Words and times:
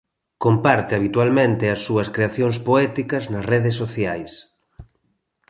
Comparte 0.43 0.91
habitualmente 0.97 1.65
as 1.75 1.79
súas 1.87 2.07
creacións 2.15 2.57
poéticas 2.67 3.23
nas 3.33 3.47
redes 3.53 3.75
sociais. 3.81 4.31